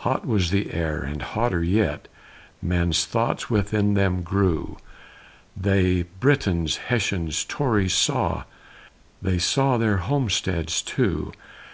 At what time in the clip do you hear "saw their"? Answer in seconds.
9.38-9.96